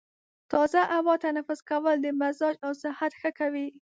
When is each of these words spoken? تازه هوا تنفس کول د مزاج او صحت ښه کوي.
تازه 0.51 0.81
هوا 0.97 1.15
تنفس 1.25 1.59
کول 1.69 1.97
د 2.01 2.07
مزاج 2.21 2.55
او 2.65 2.71
صحت 2.83 3.11
ښه 3.19 3.29
کوي. 3.39 3.67